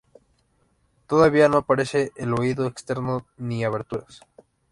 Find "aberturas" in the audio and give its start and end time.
3.63-4.21